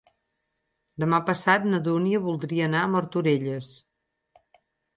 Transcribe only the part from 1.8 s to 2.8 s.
Dúnia voldria